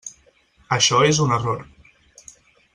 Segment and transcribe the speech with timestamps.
[0.77, 1.63] Això és un error.